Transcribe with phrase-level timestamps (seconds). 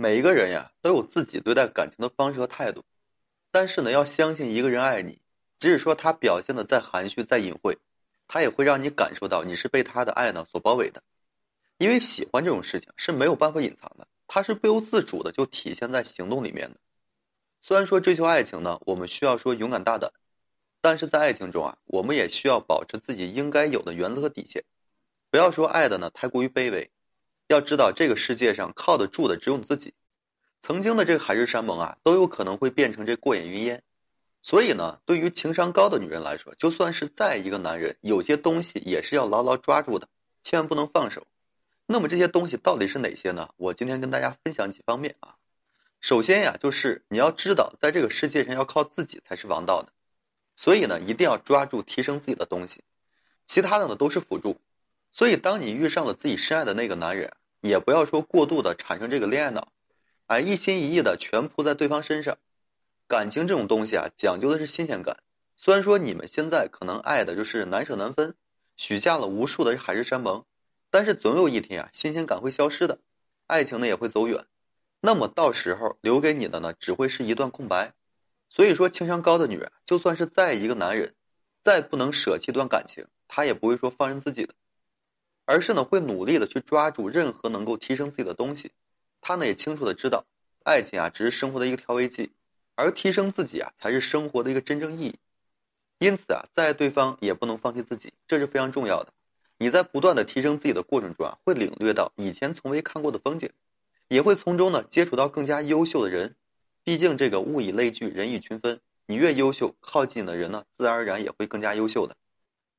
[0.00, 2.86] 每一个人呀，都有自己对待感情的方式和态度。
[3.50, 5.20] 但是呢，要相信一个人爱你，
[5.58, 7.76] 即使说他表现的再含蓄、再隐晦，
[8.26, 11.02] 他也会让你感受到你是被他的爱呢所包围的。
[11.76, 16.78] 因为喜欢这种事情是没有办法隐藏的，它是不由自主的就体现在行动里面的。
[17.60, 20.12] 虽然说追求爱情呢，我们需要说勇敢大胆，
[20.80, 24.64] 但是在爱情中啊，我们也需要保持自己应该有的原则和底线，
[25.30, 26.90] 不要说爱的呢太过于卑微。
[27.52, 29.92] 要知道，这个世界上靠得住的只有你自己。
[30.62, 33.82] 曾经的这个海誓山盟啊，都有可能会变成这过眼云烟。
[34.40, 40.08] 所以呢，对于情商高的女人来说，就算是再一个男人，有些东西也是要牢牢抓住的，
[40.44, 41.26] 千万不能放手。
[41.86, 43.50] 那么这些东西到底是哪些呢？
[43.56, 45.34] 我今天跟大家分享几方面啊。
[46.00, 49.92] 首先呀，就是你要知道，在这个世界上要靠自己才是王道的。
[50.54, 52.84] 所以呢，一定要抓住提升自己的东西，
[53.44, 54.60] 其他的呢都是辅助。
[55.10, 59.72] 所以，当你遇上了自己深爱的那个男人，也不要说过度的产生这个恋爱脑，
[60.26, 62.38] 哎，一心一意的全扑在对方身上。
[63.06, 65.18] 感情这种东西啊，讲究的是新鲜感。
[65.56, 68.34] 虽然说你们现在可能爱的就是难舍难分，
[68.76, 70.44] 许下了无数的海誓山盟，
[70.90, 72.98] 但是总有一天啊，新鲜感会消失的，
[73.46, 74.46] 爱情呢也会走远。
[75.00, 77.94] 那么到时候留给你的呢，只会是一段空白。
[78.48, 81.14] 所以说，情商高的女人，就算是再一个男人，
[81.62, 84.54] 再不能舍弃一段感情，她也不会说放任自己的。
[85.50, 88.70] 而是呢，会努力的去抓住任何能够提升自己的东西。
[89.20, 90.24] 他呢也清楚的知道，
[90.62, 92.30] 爱情啊只是生活的一个调味剂，
[92.76, 95.18] 而提升自己啊才是生活的一个真正意义。
[95.98, 99.12] 因此啊，在对方也不能放弃自己，这是非常重要的。
[99.58, 103.50] 你在不断的提升自己的过程中啊，会领略到以前从未看过的风景，
[104.06, 106.36] 也会从中呢接触到更加优秀的人。
[106.84, 112.16] 毕竟这个物以类聚，人以群分，你越优秀，靠近你的人呢自然而然也会更加优秀的。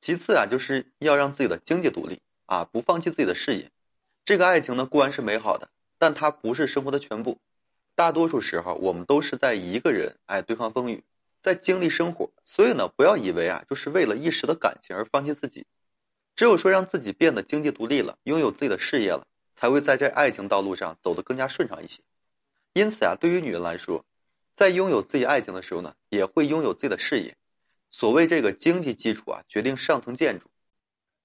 [0.00, 2.20] 其次啊，就是要让自己的经济独立。
[2.50, 3.70] 啊，不放弃自己的事业，
[4.24, 7.38] 这个爱情呢固然是美好的，但它不是生活的全部。
[7.94, 11.04] 大多数时候，我们都是在一个人哎对抗风雨，
[11.44, 12.32] 在经历生活。
[12.44, 15.64] 所以呢，不要以为啊，就是为了一时的感情而放弃自己。
[16.34, 22.00] 只有说让自己变得经济独立了，拥有自己的事业了，才会在这爱情道路上走得更加顺畅一些。
[22.72, 24.04] 因此啊，对于女人来说，
[24.56, 27.36] 在拥有自己爱情的时候呢，也会拥有自己的事业。
[27.92, 30.49] 所谓这个经济基础啊，决定上层建筑。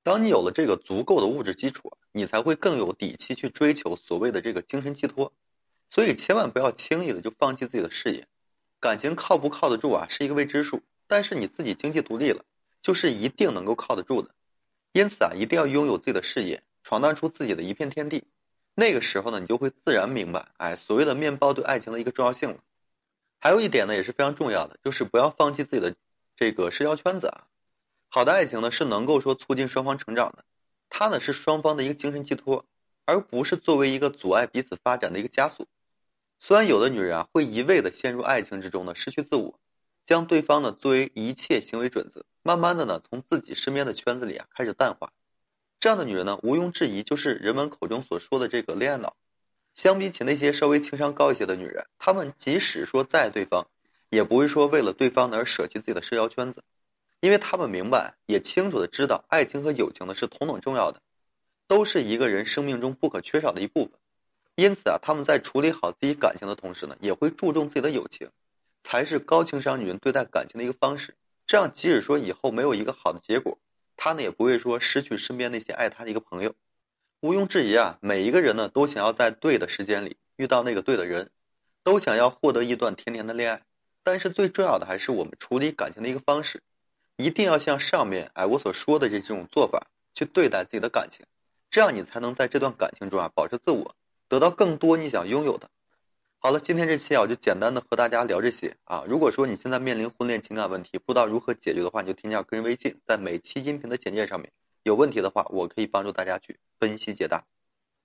[0.06, 5.34] 当你有了这个足够的物质基础，你才会更有底气去追求所谓的这个精神寄托。
[5.90, 8.28] 所以千万不要轻易的就放弃自己的事业。
[8.80, 10.84] 感情靠不靠得住啊，是一个未知数。
[11.08, 12.46] 但是你自己经济独立了，
[12.84, 14.30] 就是一定能够靠得住的。
[14.92, 18.26] 因此啊，一定要拥有自己的事业，闯荡出自己的一片天地。
[18.76, 22.58] 那个时候呢，你就会自然明白，哎，所谓的面包对爱情的一个重要性了。
[23.40, 25.96] 还有一点呢，也是非常重要的，就是不要放弃自己的
[26.36, 27.48] 这个社交圈子啊。
[28.16, 30.46] 好的爱情呢，是能够说促进双方成长的，
[30.88, 32.66] 它呢是双方的一个精神寄托，
[33.04, 35.68] 而不是作为一个阻碍彼此发展的一个枷锁。
[36.40, 39.60] 虽然有的女人啊会一味的陷入爱情之中呢，失去自我，
[40.06, 45.12] 将对方呢作为一切行为准则，慢慢的呢从自己身边的圈子里啊开始淡化。
[45.82, 49.18] 这样的女人呢，毋庸置疑就是人们口中所说的这个恋爱脑。
[49.74, 53.68] 相比起那些稍微情商高一些的女人，她们即使说再爱对方，
[54.10, 56.64] 也不会说为了对方而舍弃自己的社交圈子。
[57.26, 61.02] 因为他们明白，也清楚的知道，爱情和友情呢是同等重要的，
[61.68, 63.94] 都是一个人生命中不可缺少的一部分。
[64.54, 68.30] 因此啊，他们在处理好自己感情的同时呢，也会注重自己的友情，
[68.84, 71.16] 才是高情商女人对待感情的一个方式。
[71.48, 73.58] 这样，即使说以后没有一个好的结果，
[73.98, 76.54] 她呢也不会说失去身边那些爱她的一个朋友。
[77.22, 81.32] 毋庸置疑啊，每一个人呢都想要在对的时间里遇到那个对的人，
[81.82, 83.64] 都想要获得一段甜甜的恋爱。
[84.04, 86.62] 但是最重要的还是我们处理感情的一个方式。
[87.18, 91.26] 一定要像上面哎我所说的这这种做法去对待自己的感情，
[91.70, 93.96] 这样你才能在这段感情中啊保持自我，
[94.28, 95.70] 得到更多你想拥有的。
[96.40, 99.04] 好了，今天这期啊我就简单的和大家聊这些啊。
[99.08, 104.52] 如果说你现在面临婚恋情感问题，不知道如何解决的话，你就添加个人微信，在每期音频的简介上面
[104.84, 107.46] 有问题的话，我可以帮助大家去分析解答。